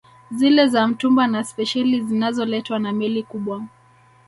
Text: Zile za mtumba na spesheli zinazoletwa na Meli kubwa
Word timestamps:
Zile 0.31 0.67
za 0.67 0.87
mtumba 0.87 1.27
na 1.27 1.43
spesheli 1.43 2.01
zinazoletwa 2.01 2.79
na 2.79 2.91
Meli 2.91 3.23
kubwa 3.23 3.63